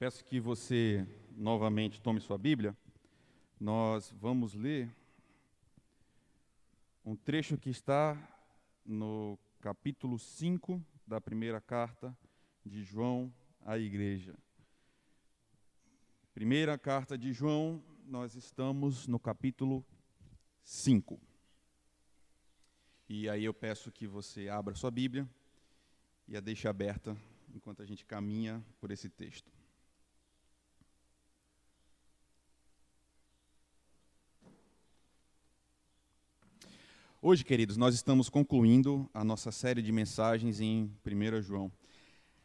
[0.00, 1.06] Peço que você
[1.36, 2.74] novamente tome sua Bíblia.
[3.60, 4.90] Nós vamos ler
[7.04, 8.16] um trecho que está
[8.82, 12.16] no capítulo 5 da primeira carta
[12.64, 14.34] de João à igreja.
[16.32, 19.84] Primeira carta de João, nós estamos no capítulo
[20.62, 21.20] 5.
[23.06, 25.28] E aí eu peço que você abra sua Bíblia
[26.26, 27.14] e a deixe aberta
[27.54, 29.59] enquanto a gente caminha por esse texto.
[37.22, 41.70] Hoje, queridos, nós estamos concluindo a nossa série de mensagens em 1 João.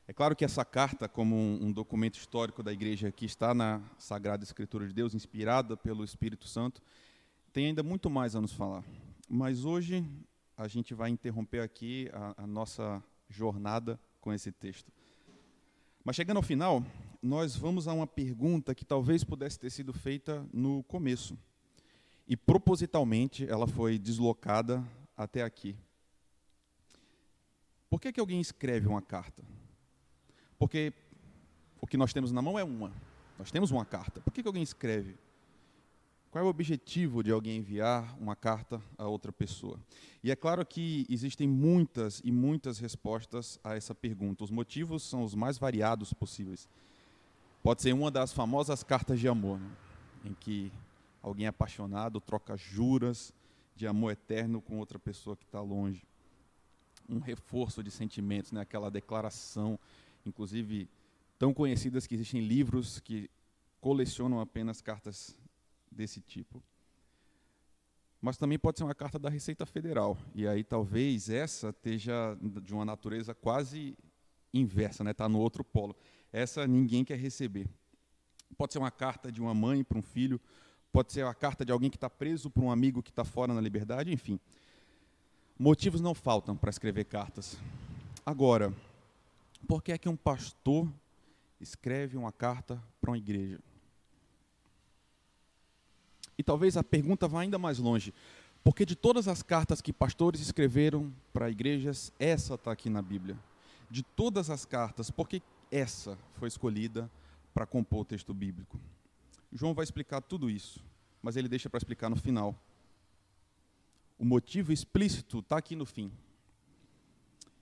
[0.06, 4.44] É claro que essa carta, como um, documento histórico da igreja que está na Sagrada
[4.44, 6.82] Escritura de Deus, inspirada pelo Espírito Santo,
[7.54, 8.84] tem ainda muito mais a nos falar.
[9.30, 10.06] Mas hoje
[10.58, 14.92] a gente vai interromper aqui a, a nossa jornada com esse texto.
[16.04, 16.84] Mas chegando ao final,
[17.22, 21.38] nós vamos a uma pergunta que talvez pudesse ter sido feita no começo
[22.28, 24.84] e propositalmente ela foi deslocada
[25.16, 25.76] até aqui.
[27.90, 29.44] Por que, que alguém escreve uma carta?
[30.58, 30.92] Porque
[31.80, 32.92] o que nós temos na mão é uma.
[33.38, 34.22] Nós temos uma carta.
[34.22, 35.16] Por que, que alguém escreve?
[36.32, 39.80] Qual é o objetivo de alguém enviar uma carta a outra pessoa?
[40.22, 44.44] E é claro que existem muitas e muitas respostas a essa pergunta.
[44.44, 46.68] Os motivos são os mais variados possíveis.
[47.64, 49.72] Pode ser uma das famosas cartas de amor, né?
[50.26, 50.72] em que
[51.26, 53.34] alguém apaixonado troca juras
[53.76, 56.06] de amor eterno com outra pessoa que está longe.
[57.10, 58.62] Um reforço de sentimentos, né?
[58.62, 59.80] aquela declaração,
[60.24, 60.88] inclusive
[61.40, 63.30] tão conhecidas que existem livros que
[63.82, 65.36] colecionam apenas cartas
[65.92, 66.62] desse tipo.
[68.22, 70.16] Mas também pode ser uma carta da Receita Federal.
[70.36, 73.98] E aí talvez essa esteja de uma natureza quase
[74.54, 75.14] inversa, está né?
[75.14, 75.96] Tá no outro polo.
[76.32, 77.68] Essa ninguém quer receber.
[78.58, 80.40] Pode ser uma carta de uma mãe para um filho,
[80.96, 83.54] pode ser a carta de alguém que está preso para um amigo que está fora
[83.54, 84.40] na liberdade, enfim.
[85.60, 87.58] Motivos não faltam para escrever cartas.
[88.26, 88.74] Agora,
[89.68, 90.90] por que é que um pastor
[91.60, 93.60] escreve uma carta para uma igreja?
[96.38, 98.14] E talvez a pergunta vá ainda mais longe.
[98.64, 103.38] Porque de todas as cartas que pastores escreveram para igrejas, essa está aqui na Bíblia.
[103.92, 107.12] De todas as cartas, por que essa foi escolhida
[107.54, 108.80] para compor o texto bíblico?
[109.56, 110.84] João vai explicar tudo isso,
[111.22, 112.62] mas ele deixa para explicar no final.
[114.20, 116.12] O motivo explícito está aqui no fim.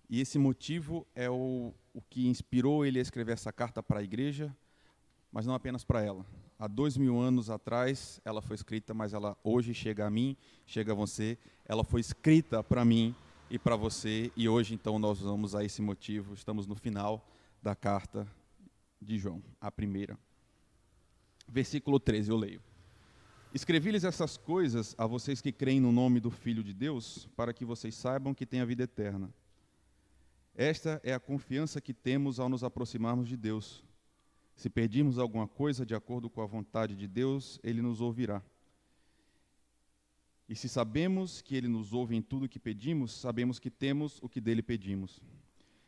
[0.10, 4.04] E esse motivo é o, o que inspirou ele a escrever essa carta para a
[4.04, 4.56] igreja,
[5.32, 6.26] mas não apenas para ela.
[6.58, 10.94] Há dois mil anos atrás ela foi escrita, mas ela hoje chega a mim, chega
[10.94, 11.38] a você.
[11.64, 13.16] Ela foi escrita para mim
[13.52, 16.34] e para você, e hoje então nós vamos a esse motivo.
[16.34, 17.24] Estamos no final
[17.62, 18.28] da carta
[19.00, 20.18] de João, a primeira
[21.54, 22.62] versículo 13, eu leio.
[23.54, 27.64] Escrevi-lhes essas coisas a vocês que creem no nome do Filho de Deus, para que
[27.64, 29.32] vocês saibam que têm a vida eterna.
[30.56, 33.84] Esta é a confiança que temos ao nos aproximarmos de Deus.
[34.56, 38.42] Se pedirmos alguma coisa de acordo com a vontade de Deus, Ele nos ouvirá.
[40.50, 44.18] E se sabemos que Ele nos ouve em tudo o que pedimos, sabemos que temos
[44.24, 45.22] o que dele pedimos.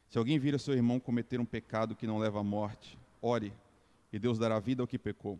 [0.09, 3.51] Se alguém vira seu irmão cometer um pecado que não leva à morte, ore
[4.13, 5.39] e Deus dará vida ao que pecou.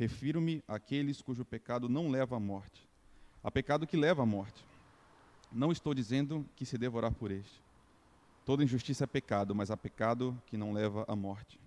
[0.00, 2.88] Refiro-me àqueles cujo pecado não leva à morte.
[3.44, 4.64] Há pecado que leva à morte.
[5.52, 7.60] Não estou dizendo que se devorar por este.
[8.46, 11.60] Toda injustiça é pecado, mas há pecado que não leva à morte.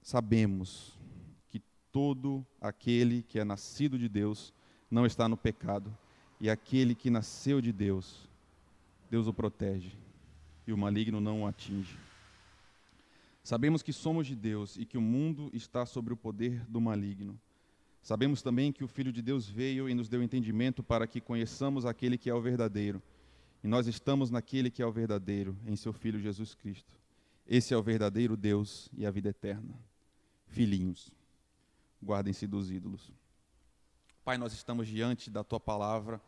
[0.00, 0.96] Sabemos
[1.50, 4.54] que todo aquele que é nascido de Deus
[4.88, 5.92] não está no pecado,
[6.40, 8.28] e aquele que nasceu de Deus,
[9.10, 9.98] Deus o protege,
[10.64, 11.98] e o maligno não o atinge.
[13.42, 17.36] Sabemos que somos de Deus e que o mundo está sobre o poder do maligno.
[18.04, 21.86] Sabemos também que o Filho de Deus veio e nos deu entendimento para que conheçamos
[21.86, 23.02] aquele que é o verdadeiro.
[23.62, 26.92] E nós estamos naquele que é o verdadeiro, em seu Filho Jesus Cristo.
[27.48, 29.74] Esse é o verdadeiro Deus e a vida eterna.
[30.48, 31.10] Filhinhos,
[32.04, 33.10] guardem-se dos ídolos.
[34.22, 36.20] Pai, nós estamos diante da tua palavra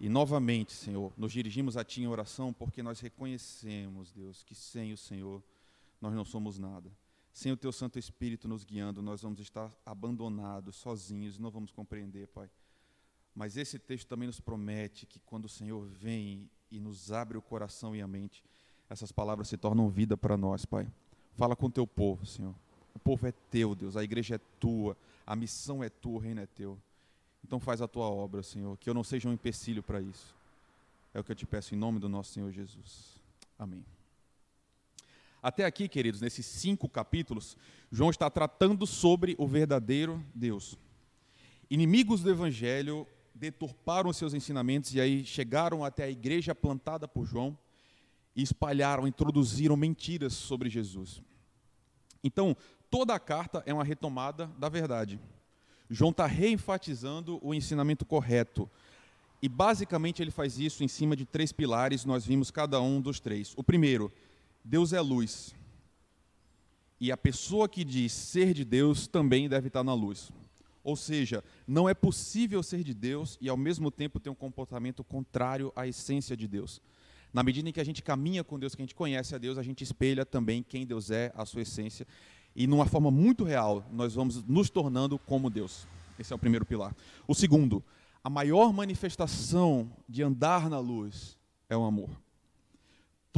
[0.00, 4.92] e novamente, Senhor, nos dirigimos a ti em oração porque nós reconhecemos, Deus, que sem
[4.92, 5.40] o Senhor
[6.00, 6.90] nós não somos nada.
[7.38, 12.26] Sem o Teu Santo Espírito nos guiando, nós vamos estar abandonados, sozinhos, não vamos compreender,
[12.26, 12.50] Pai.
[13.32, 17.40] Mas esse texto também nos promete que quando o Senhor vem e nos abre o
[17.40, 18.42] coração e a mente,
[18.90, 20.90] essas palavras se tornam vida para nós, Pai.
[21.36, 22.56] Fala com o Teu povo, Senhor.
[22.92, 26.40] O povo é Teu, Deus, a igreja é Tua, a missão é Tua, o reino
[26.40, 26.76] é Teu.
[27.44, 30.34] Então faz a Tua obra, Senhor, que eu não seja um empecilho para isso.
[31.14, 33.14] É o que eu te peço em nome do nosso Senhor Jesus.
[33.56, 33.84] Amém.
[35.42, 37.56] Até aqui, queridos, nesses cinco capítulos,
[37.90, 40.76] João está tratando sobre o verdadeiro Deus.
[41.70, 47.56] Inimigos do Evangelho deturparam seus ensinamentos e aí chegaram até a igreja plantada por João
[48.34, 51.22] e espalharam, introduziram mentiras sobre Jesus.
[52.22, 52.56] Então,
[52.90, 55.20] toda a carta é uma retomada da verdade.
[55.88, 58.68] João está reenfatizando o ensinamento correto.
[59.40, 63.20] E basicamente ele faz isso em cima de três pilares, nós vimos cada um dos
[63.20, 63.54] três.
[63.56, 64.12] O primeiro,
[64.68, 65.54] Deus é luz.
[67.00, 70.30] E a pessoa que diz ser de Deus também deve estar na luz.
[70.84, 75.02] Ou seja, não é possível ser de Deus e ao mesmo tempo ter um comportamento
[75.02, 76.82] contrário à essência de Deus.
[77.32, 79.56] Na medida em que a gente caminha com Deus, que a gente conhece a Deus,
[79.56, 82.06] a gente espelha também quem Deus é, a sua essência.
[82.54, 85.88] E numa forma muito real, nós vamos nos tornando como Deus.
[86.18, 86.94] Esse é o primeiro pilar.
[87.26, 87.82] O segundo,
[88.22, 91.38] a maior manifestação de andar na luz
[91.70, 92.10] é o amor.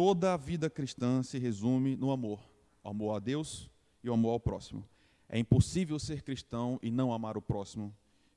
[0.03, 2.41] Toda a vida cristã se resume no amor:
[2.83, 3.71] o amor a Deus
[4.03, 4.89] e o amor ao próximo.
[5.29, 7.95] É impossível ser cristão e não amar o próximo,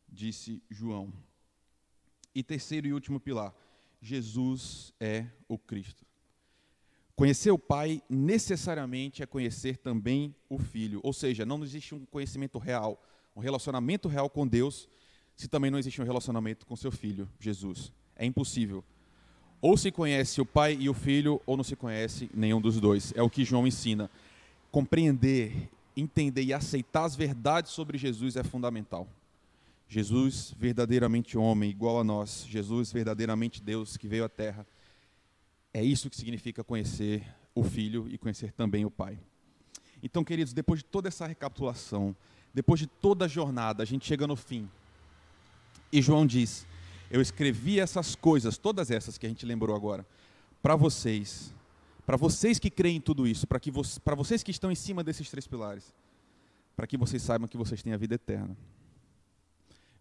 [0.09, 1.13] disse João.
[2.35, 3.55] E terceiro e último pilar:
[4.01, 6.05] Jesus é o Cristo.
[7.15, 10.99] Conhecer o Pai necessariamente é conhecer também o Filho.
[11.01, 13.01] Ou seja, não existe um conhecimento real,
[13.33, 14.89] um relacionamento real com Deus,
[15.33, 17.93] se também não existe um relacionamento com seu Filho, Jesus.
[18.17, 18.83] É impossível.
[19.63, 23.13] Ou se conhece o pai e o filho, ou não se conhece nenhum dos dois.
[23.15, 24.11] É o que João ensina.
[24.69, 29.07] Compreender, entender e aceitar as verdades sobre Jesus é fundamental.
[29.87, 32.45] Jesus, verdadeiramente homem, igual a nós.
[32.45, 34.67] Jesus, verdadeiramente Deus, que veio à terra.
[35.73, 37.25] É isso que significa conhecer
[37.55, 39.17] o Filho e conhecer também o Pai.
[40.03, 42.13] Então, queridos, depois de toda essa recapitulação,
[42.53, 44.69] depois de toda a jornada, a gente chega no fim.
[45.89, 46.67] E João diz:
[47.13, 50.03] eu escrevi essas coisas, todas essas que a gente lembrou agora,
[50.63, 51.53] para vocês,
[52.07, 53.83] para vocês que creem em tudo isso, para vo
[54.15, 55.93] vocês que estão em cima desses três pilares,
[56.75, 58.57] para que vocês saibam que vocês têm a vida eterna.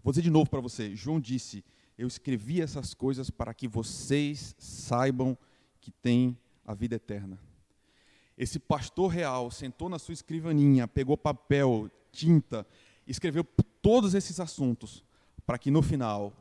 [0.03, 1.63] Vou dizer de novo para você, João disse:
[1.99, 5.37] Eu escrevi essas coisas para que vocês saibam
[5.83, 7.39] que têm a vida eterna.
[8.39, 12.67] Esse pastor real sentou na sua escrivaninha, pegou papel, tinta,
[13.07, 13.45] escreveu
[13.83, 15.05] todos esses assuntos,
[15.45, 16.33] para que no final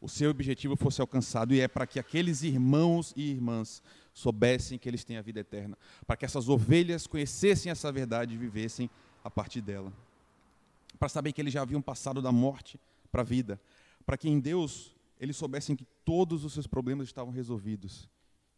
[0.00, 3.82] o seu objetivo fosse alcançado, e é para que aqueles irmãos e irmãs
[4.14, 5.76] soubessem que eles têm a vida eterna,
[6.06, 8.88] para que essas ovelhas conhecessem essa verdade e vivessem
[9.22, 9.92] a partir dela,
[10.98, 12.80] para saber que eles já haviam passado da morte
[13.12, 13.60] para a vida,
[14.06, 18.08] para que em Deus eles soubessem que todos os seus problemas estavam resolvidos,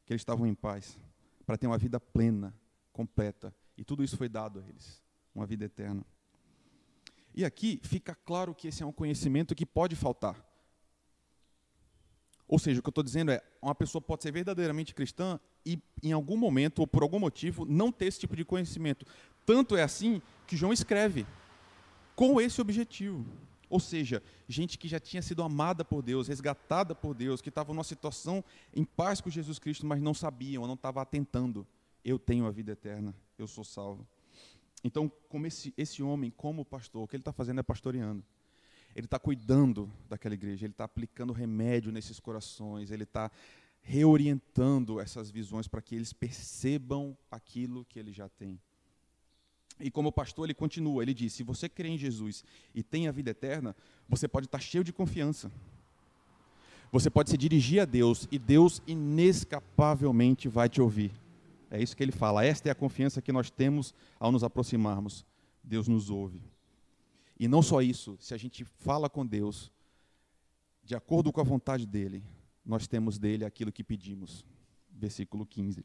[0.06, 0.96] que eles estavam em paz,
[1.44, 2.54] para ter uma vida plena,
[2.92, 5.02] completa, e tudo isso foi dado a eles,
[5.34, 6.06] uma vida eterna.
[7.34, 10.51] E aqui fica claro que esse é um conhecimento que pode faltar.
[12.48, 15.80] Ou seja, o que eu estou dizendo é, uma pessoa pode ser verdadeiramente cristã e,
[16.02, 19.06] em algum momento, ou por algum motivo, não ter esse tipo de conhecimento.
[19.46, 21.26] Tanto é assim que João escreve
[22.14, 23.24] com esse objetivo.
[23.72, 27.72] Ou seja, gente que já tinha sido amada por Deus, resgatada por Deus, que estava
[27.72, 31.66] numa situação em paz com Jesus Cristo, mas não sabiam, não estavam atentando.
[32.04, 34.06] Eu tenho a vida eterna, eu sou salvo.
[34.84, 38.22] Então, como esse, esse homem, como pastor, o que ele está fazendo é pastoreando.
[38.94, 43.30] Ele está cuidando daquela igreja, ele está aplicando remédio nesses corações, ele está
[43.80, 48.60] reorientando essas visões para que eles percebam aquilo que ele já tem.
[49.80, 53.12] E como pastor, ele continua, ele diz: se você crê em Jesus e tem a
[53.12, 53.74] vida eterna,
[54.08, 55.50] você pode estar tá cheio de confiança.
[56.92, 61.10] Você pode se dirigir a Deus e Deus inescapavelmente vai te ouvir.
[61.70, 62.44] É isso que ele fala.
[62.44, 65.24] Esta é a confiança que nós temos ao nos aproximarmos.
[65.64, 66.42] Deus nos ouve.
[67.42, 69.68] E não só isso, se a gente fala com Deus,
[70.84, 72.22] de acordo com a vontade dele,
[72.64, 74.44] nós temos dele aquilo que pedimos.
[74.92, 75.84] Versículo 15.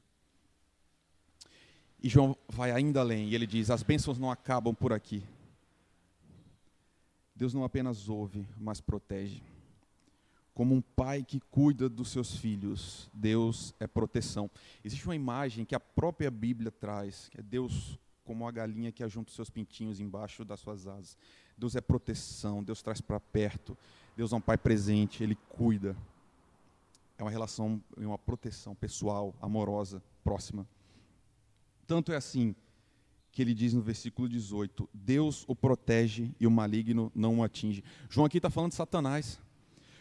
[2.00, 5.24] E João vai ainda além, e ele diz: As bênçãos não acabam por aqui.
[7.36, 9.42] Deus não apenas ouve, mas protege.
[10.54, 14.48] Como um pai que cuida dos seus filhos, Deus é proteção.
[14.86, 17.98] Existe uma imagem que a própria Bíblia traz, que é Deus
[18.28, 21.18] como a galinha que ajunta os seus pintinhos embaixo das suas asas.
[21.58, 23.78] Deus é proteção, Deus traz para perto.
[24.16, 25.96] Deus é um pai presente, ele cuida.
[27.18, 30.68] É uma relação, é uma proteção pessoal, amorosa, próxima.
[31.88, 32.56] Tanto é assim
[33.32, 37.84] que ele diz no versículo 18: Deus o protege e o maligno não o atinge.
[38.10, 39.40] João aqui está falando de Satanás.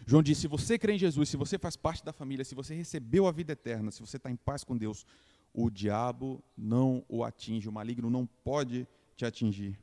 [0.06, 2.74] João diz: se você crê em Jesus, se você faz parte da família, se você
[2.74, 5.06] recebeu a vida eterna, se você está em paz com Deus,
[5.54, 8.86] o diabo não o atinge, o maligno não pode
[9.16, 9.78] te atingir.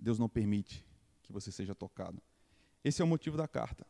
[0.00, 0.84] Deus não permite
[1.22, 2.20] que você seja tocado.
[2.82, 3.86] Esse é o motivo da carta.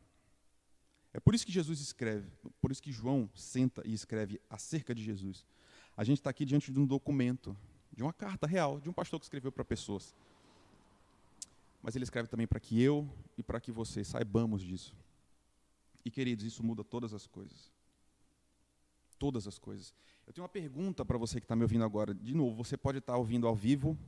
[1.13, 5.03] É por isso que Jesus escreve, por isso que João senta e escreve acerca de
[5.03, 5.45] Jesus.
[5.97, 7.57] A gente está aqui diante de um documento,
[7.93, 10.15] de uma carta real, de um pastor que escreveu para pessoas.
[11.83, 14.95] Mas ele escreve também para que eu e para que você saibamos disso.
[16.05, 17.71] E queridos, isso muda todas as coisas.
[19.19, 19.93] Todas as coisas.
[20.27, 22.15] Eu tenho uma pergunta para você que está me ouvindo agora.
[22.15, 23.99] De novo, você pode estar tá ouvindo ao vivo,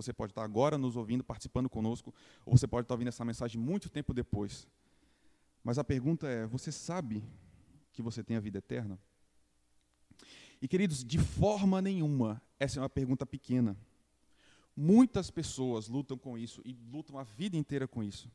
[0.00, 2.14] você pode estar agora nos ouvindo, participando conosco,
[2.46, 4.66] ou você pode estar ouvindo essa mensagem muito tempo depois.
[5.62, 7.24] Mas a pergunta é: você sabe
[7.92, 8.98] que você tem a vida eterna?
[10.62, 13.76] E queridos, de forma nenhuma, essa é uma pergunta pequena.
[14.76, 18.30] Muitas pessoas lutam com isso e lutam a vida inteira com isso.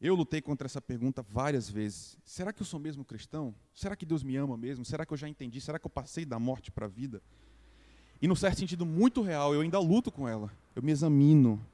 [0.00, 2.16] Eu lutei contra essa pergunta várias vezes.
[2.24, 3.52] Será que eu sou mesmo cristão?
[3.74, 4.84] Será que Deus me ama mesmo?
[4.84, 5.60] Será que eu já entendi?
[5.60, 7.20] Será que eu passei da morte para a vida?
[8.20, 10.52] E, no certo sentido muito real, eu ainda luto com ela.
[10.74, 11.64] Eu me examino.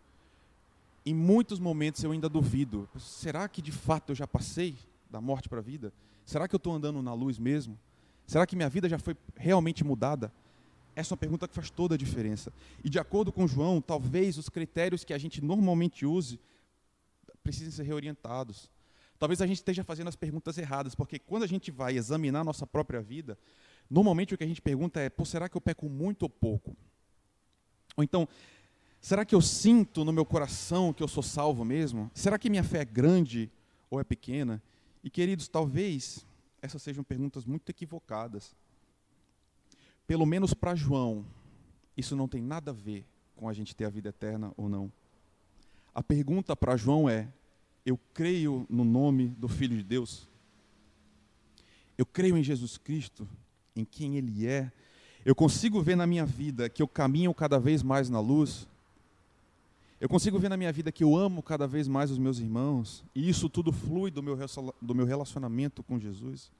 [1.06, 2.88] Em muitos momentos eu ainda duvido.
[2.98, 4.76] Será que de fato eu já passei
[5.10, 5.92] da morte para a vida?
[6.24, 7.78] Será que eu estou andando na luz mesmo?
[8.26, 10.32] Será que minha vida já foi realmente mudada?
[10.96, 12.52] Essa é uma pergunta que faz toda a diferença.
[12.82, 16.40] E de acordo com João, talvez os critérios que a gente normalmente use
[17.42, 18.70] precisem ser reorientados.
[19.18, 22.44] Talvez a gente esteja fazendo as perguntas erradas, porque quando a gente vai examinar a
[22.44, 23.38] nossa própria vida,
[23.88, 26.76] normalmente o que a gente pergunta é: Pô, será que eu peco muito ou pouco?
[27.96, 28.28] Ou então,
[29.00, 32.10] será que eu sinto no meu coração que eu sou salvo mesmo?
[32.14, 33.50] Será que minha fé é grande
[33.90, 34.62] ou é pequena?
[35.02, 36.26] E queridos, talvez
[36.60, 38.54] essas sejam perguntas muito equivocadas
[40.06, 41.24] pelo menos para João,
[41.96, 44.92] isso não tem nada a ver com a gente ter a vida eterna ou não.
[45.94, 47.28] A pergunta para João é:
[47.86, 50.28] eu creio no nome do Filho de Deus?
[51.96, 53.28] Eu creio em Jesus Cristo,
[53.74, 54.70] em quem Ele é?
[55.24, 58.68] Eu consigo ver na minha vida que eu caminho cada vez mais na luz?
[60.00, 63.02] Eu consigo ver na minha vida que eu amo cada vez mais os meus irmãos?
[63.14, 66.52] E isso tudo flui do meu, relacionamento com Jesus?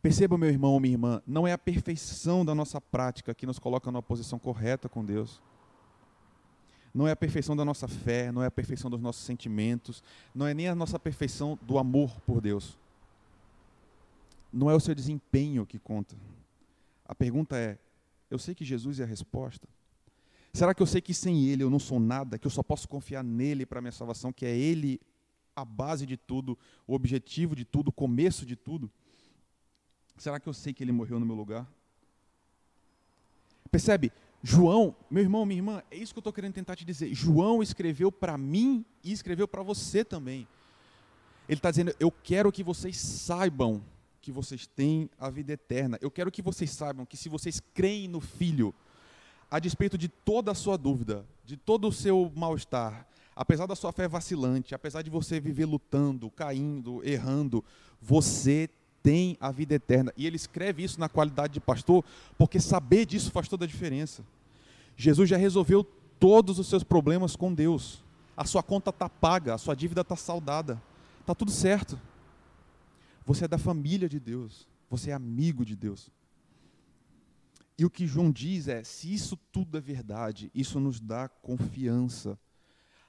[0.00, 3.58] Perceba, meu irmão ou minha irmã, não é a perfeição da nossa prática que nos
[3.58, 5.40] coloca numa posição correta com Deus.
[6.94, 10.02] Não é a perfeição da nossa fé, não é a perfeição dos nossos sentimentos,
[10.34, 12.78] não é nem a nossa perfeição do amor por Deus.
[14.52, 16.14] Não é o seu desempenho que conta.
[17.04, 17.78] A pergunta é:
[18.30, 19.66] eu sei que Jesus é a resposta?
[20.52, 22.86] Será que eu sei que sem Ele eu não sou nada, que eu só posso
[22.86, 25.00] confiar nele para a minha salvação, que é Ele
[25.56, 28.90] a base de tudo, o objetivo de tudo, o começo de tudo?
[30.16, 31.66] Será que eu sei que ele morreu no meu lugar?
[33.70, 34.12] Percebe?
[34.42, 37.14] João, meu irmão, minha irmã, é isso que eu estou querendo tentar te dizer.
[37.14, 40.46] João escreveu para mim e escreveu para você também.
[41.48, 43.82] Ele está dizendo: Eu quero que vocês saibam
[44.22, 45.98] que vocês têm a vida eterna.
[46.00, 48.72] Eu quero que vocês saibam que se vocês creem no Filho,
[49.50, 53.92] a despeito de toda a sua dúvida, de todo o seu mal-estar, apesar da sua
[53.92, 57.64] fé vacilante, apesar de você viver lutando, caindo, errando,
[58.00, 58.70] você
[59.02, 60.12] tem a vida eterna.
[60.16, 62.04] E ele escreve isso na qualidade de pastor,
[62.38, 64.24] porque saber disso faz toda a diferença.
[64.96, 65.82] Jesus já resolveu
[66.20, 68.04] todos os seus problemas com Deus.
[68.36, 70.80] A sua conta está paga, a sua dívida está saldada.
[71.20, 71.98] Está tudo certo.
[73.24, 74.66] Você é da família de Deus.
[74.90, 76.10] Você é amigo de Deus.
[77.78, 82.38] E o que João diz é: se isso tudo é verdade, isso nos dá confiança.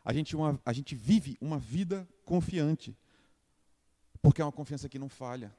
[0.04, 2.96] A gente, uma, a gente vive uma vida confiante,
[4.22, 5.54] porque é uma confiança que não falha.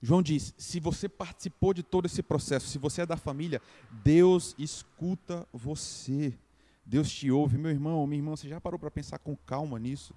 [0.00, 3.60] João diz: se você participou de todo esse processo, se você é da família,
[4.04, 6.36] Deus escuta você.
[6.84, 7.56] Deus te ouve.
[7.56, 10.14] Meu irmão, minha irmã, você já parou para pensar com calma nisso?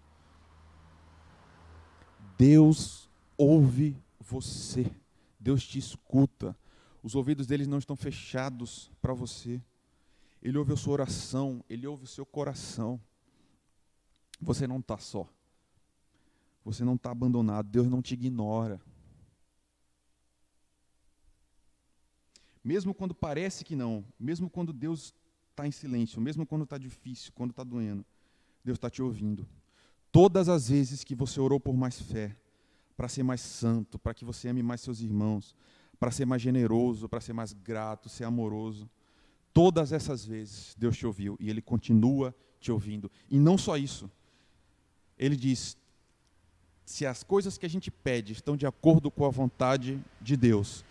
[2.38, 4.92] Deus ouve você.
[5.40, 6.58] Deus te escuta.
[7.04, 9.62] Os ouvidos dele não estão fechados para você.
[10.42, 13.00] Ele ouve a sua oração, ele ouve o seu coração.
[14.42, 15.28] Você não está só.
[16.64, 17.70] Você não está abandonado.
[17.70, 18.80] Deus não te ignora.
[22.64, 25.14] Mesmo quando parece que não, mesmo quando Deus
[25.52, 28.04] está em silêncio, mesmo quando está difícil, quando está doendo,
[28.64, 29.48] Deus está te ouvindo.
[30.16, 32.34] Todas as vezes que você orou por mais fé,
[32.96, 35.54] para ser mais santo, para que você ame mais seus irmãos,
[36.00, 38.90] para ser mais generoso, para ser mais grato, ser amoroso,
[39.54, 43.12] todas essas vezes Deus te ouviu e Ele continua te ouvindo.
[43.30, 44.10] E não só isso,
[45.20, 45.76] Ele diz:
[46.86, 50.86] se as coisas que a gente pede estão de acordo com a vontade de Deus,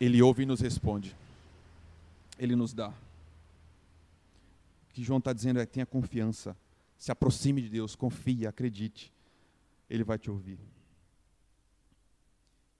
[0.00, 1.14] ele ouve e nos responde.
[2.38, 2.88] Ele nos dá.
[2.88, 2.94] O
[4.94, 6.56] que João está dizendo é: tenha confiança,
[6.98, 9.12] se aproxime de Deus, confie, acredite.
[9.88, 10.58] Ele vai te ouvir.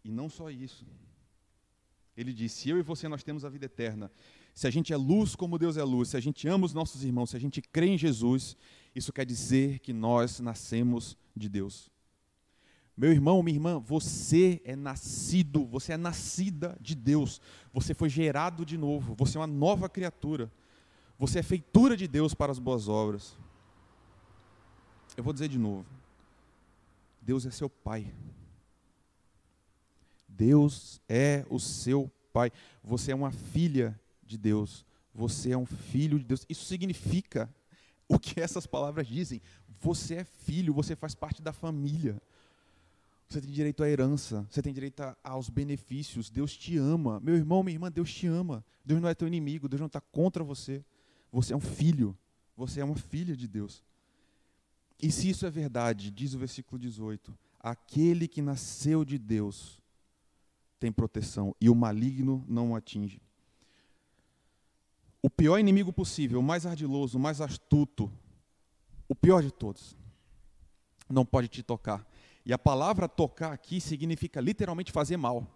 [0.04, 0.84] E não só isso.
[2.16, 4.10] Ele diz: se eu e você nós temos a vida eterna,
[4.52, 7.04] se a gente é luz como Deus é luz, se a gente ama os nossos
[7.04, 8.56] irmãos, se a gente crê em Jesus,
[8.94, 11.88] isso quer dizer que nós nascemos de Deus.
[12.96, 17.40] Meu irmão, minha irmã, você é nascido, você é nascida de Deus.
[17.72, 20.50] Você foi gerado de novo, você é uma nova criatura.
[21.16, 23.36] Você é feitura de Deus para as boas obras.
[25.18, 25.84] Eu vou dizer de novo.
[27.20, 28.14] Deus é seu pai.
[30.28, 32.52] Deus é o seu pai.
[32.84, 34.86] Você é uma filha de Deus.
[35.12, 36.46] Você é um filho de Deus.
[36.48, 37.52] Isso significa
[38.06, 39.42] o que essas palavras dizem.
[39.80, 42.22] Você é filho, você faz parte da família.
[43.28, 46.30] Você tem direito à herança, você tem direito aos benefícios.
[46.30, 47.18] Deus te ama.
[47.18, 48.64] Meu irmão, minha irmã, Deus te ama.
[48.84, 50.80] Deus não é teu inimigo, Deus não está contra você.
[51.32, 52.16] Você é um filho,
[52.56, 53.82] você é uma filha de Deus.
[55.00, 59.80] E se isso é verdade, diz o versículo 18: aquele que nasceu de Deus
[60.78, 63.20] tem proteção e o maligno não o atinge.
[65.22, 68.10] O pior inimigo possível, o mais ardiloso, o mais astuto,
[69.08, 69.96] o pior de todos,
[71.08, 72.06] não pode te tocar.
[72.46, 75.46] E a palavra tocar aqui significa literalmente fazer mal.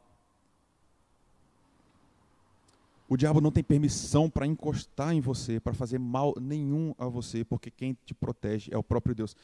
[3.13, 7.45] O diabo não tem permissão para encostar em você, para fazer mal nenhum a você,
[7.45, 9.37] porque quem te protege é o próprio Deus.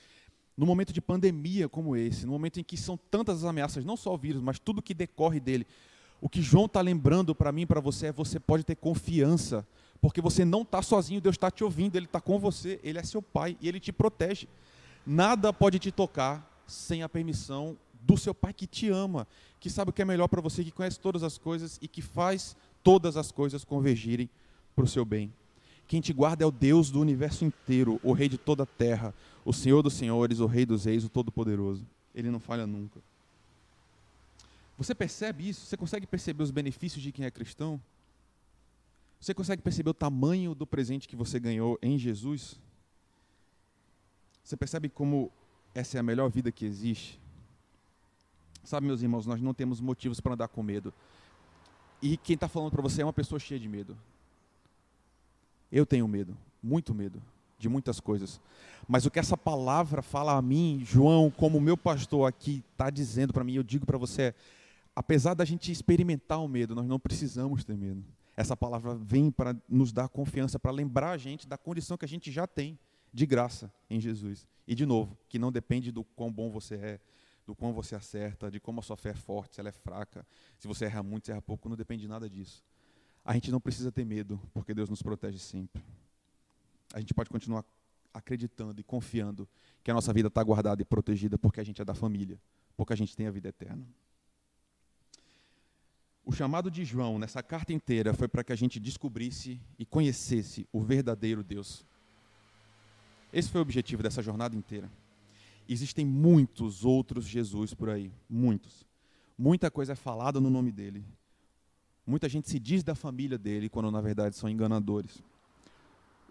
[0.56, 3.94] No momento de pandemia como esse, no momento em que são tantas as ameaças, não
[3.94, 5.66] só o vírus, mas tudo que decorre dele,
[6.18, 9.68] o que João está lembrando para mim e para você é você pode ter confiança,
[10.00, 13.02] porque você não está sozinho, Deus está te ouvindo, Ele está com você, Ele é
[13.02, 14.48] seu Pai e Ele te protege.
[15.04, 19.28] Nada pode te tocar sem a permissão do seu Pai que te ama,
[19.60, 22.00] que sabe o que é melhor para você, que conhece todas as coisas e que
[22.00, 22.56] faz
[22.88, 24.30] todas as coisas convergirem
[24.75, 25.30] para o seu bem.
[25.87, 29.12] Quem te guarda é o Deus do universo inteiro, o Rei de toda a terra,
[29.45, 31.87] o Senhor dos senhores, o Rei dos reis, o Todo-Poderoso.
[32.14, 32.99] Ele não falha nunca.
[34.78, 35.66] Você percebe isso?
[35.66, 37.78] Você consegue perceber os benefícios de quem é cristão?
[39.21, 42.59] Você consegue perceber o tamanho do presente que você ganhou em Jesus?
[44.42, 45.30] Você percebe como
[45.75, 47.21] essa é a melhor vida que existe?
[48.64, 50.90] Sabe, meus irmãos, nós não temos motivos para andar com medo.
[52.00, 53.96] E quem está falando para você é uma pessoa cheia de medo.
[55.70, 57.20] Eu tenho medo, muito medo,
[57.58, 58.40] de muitas coisas.
[58.87, 63.32] Mas o que essa palavra fala a mim, João, como meu pastor aqui está dizendo
[63.32, 64.34] para mim, eu digo para você,
[64.96, 68.02] apesar da gente experimentar o medo, nós não precisamos ter medo.
[68.37, 72.08] Essa palavra vem para nos dar confiança, para lembrar a gente da condição que a
[72.08, 72.78] gente já tem
[73.12, 74.46] de graça em Jesus.
[74.66, 77.00] E de novo, que não depende do quão bom você é,
[77.48, 80.26] do quão você acerta, de como a sua fé é forte, se ela é fraca,
[80.58, 82.62] se você erra muito, se erra pouco, não depende de nada disso.
[83.24, 85.82] A gente não precisa ter medo, porque Deus nos protege sempre.
[86.92, 87.64] A gente pode continuar
[88.12, 89.48] acreditando e confiando
[89.82, 92.38] que a nossa vida está guardada e protegida porque a gente é da família,
[92.76, 93.87] porque a gente tem a vida eterna.
[96.22, 100.68] O chamado de João nessa carta inteira foi para que a gente descobrisse e conhecesse
[100.70, 101.82] o verdadeiro Deus.
[103.32, 104.90] Esse foi o objetivo dessa jornada inteira.
[105.68, 108.87] Existem muitos outros Jesus por aí, muitos.
[109.37, 111.04] Muita coisa é falada no nome dele.
[112.07, 115.22] Muita gente se diz da família dele, quando na verdade são enganadores.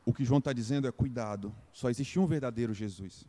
[0.03, 3.25] O que João está dizendo é: cuidado, só existe um verdadeiro Jesus.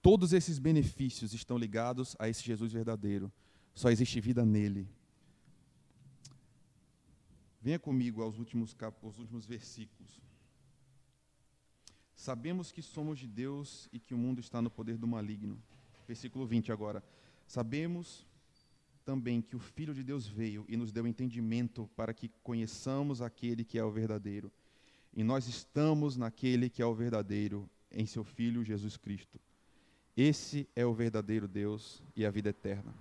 [0.00, 3.32] Todos esses benefícios estão ligados a esse Jesus verdadeiro.
[3.74, 4.88] Só existe vida nele.
[7.60, 10.27] Venha comigo aos últimos, aos últimos versículos.
[12.18, 15.56] Sabemos que somos de Deus e que o mundo está no poder do maligno.
[16.04, 17.00] Versículo 20 agora.
[17.46, 18.26] Sabemos
[19.04, 23.64] também que o Filho de Deus veio e nos deu entendimento para que conheçamos aquele
[23.64, 24.50] que é o verdadeiro.
[25.14, 29.38] E nós estamos naquele que é o verdadeiro, em seu Filho Jesus Cristo.
[30.16, 32.92] Esse é o verdadeiro Deus e a vida eterna.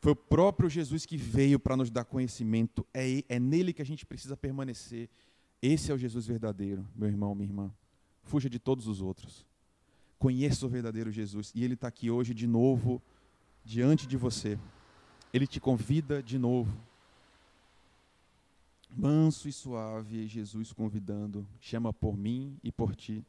[0.00, 3.86] Foi o próprio Jesus que veio para nos dar conhecimento, é, é nele que a
[3.86, 5.08] gente precisa permanecer.
[5.62, 7.72] Esse é o Jesus verdadeiro, meu irmão, minha irmã.
[8.26, 9.46] Fuja de todos os outros.
[10.18, 11.52] Conheça o verdadeiro Jesus.
[11.54, 13.00] E Ele está aqui hoje de novo,
[13.64, 14.58] diante de você.
[15.32, 16.72] Ele te convida de novo.
[18.90, 23.24] Manso e suave, Jesus convidando, chama por mim e por ti.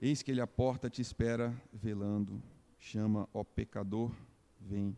[0.00, 2.42] Eis que ele a porta te espera velando.
[2.78, 4.12] Chama, ó pecador,
[4.60, 4.96] vem.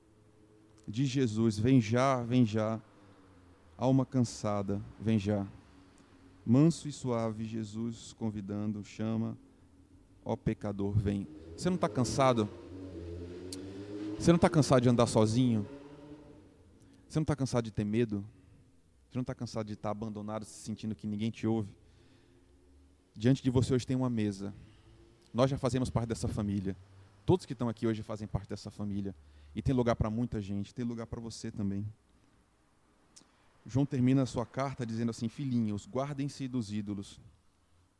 [0.86, 2.80] Diz Jesus: Vem já, vem já.
[3.76, 5.46] Alma cansada, vem já.
[6.50, 9.36] Manso e suave, Jesus convidando, chama,
[10.24, 11.28] ó pecador, vem.
[11.54, 12.48] Você não está cansado?
[14.18, 15.66] Você não está cansado de andar sozinho?
[17.06, 18.24] Você não está cansado de ter medo?
[19.10, 21.68] Você não está cansado de estar abandonado, se sentindo que ninguém te ouve?
[23.14, 24.54] Diante de você hoje tem uma mesa.
[25.34, 26.74] Nós já fazemos parte dessa família.
[27.26, 29.14] Todos que estão aqui hoje fazem parte dessa família.
[29.54, 31.86] E tem lugar para muita gente, tem lugar para você também.
[33.68, 37.20] João termina a sua carta dizendo assim: Filhinhos, guardem-se dos ídolos.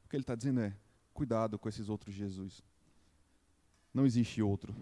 [0.02, 0.74] O que ele está dizendo é:
[1.12, 2.64] cuidado com esses outros Jesus.
[3.92, 4.74] Não existe outro.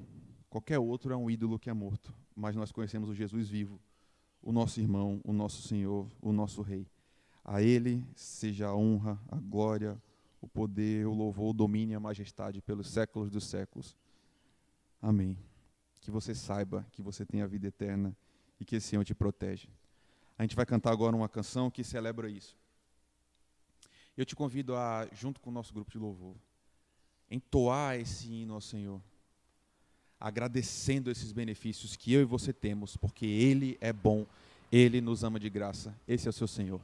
[0.48, 3.80] Qualquer outro é um ídolo que é morto, mas nós conhecemos o Jesus vivo,
[4.40, 6.86] o nosso irmão, o nosso Senhor, o nosso Rei.
[7.44, 10.00] A Ele seja a honra, a glória,
[10.40, 13.96] o poder, o louvor, o domínio e a majestade pelos séculos dos séculos.
[15.02, 15.36] Amém.
[16.00, 18.16] Que você saiba que você tem a vida eterna
[18.60, 19.68] e que esse Senhor te protege.
[20.38, 22.56] A gente vai cantar agora uma canção que celebra isso.
[24.16, 26.34] Eu te convido a, junto com o nosso grupo de louvor,
[27.30, 29.00] entoar esse hino ao Senhor
[30.18, 34.26] agradecendo esses benefícios que eu e você temos, porque Ele é bom,
[34.72, 35.94] Ele nos ama de graça.
[36.08, 36.80] Esse é o seu Senhor.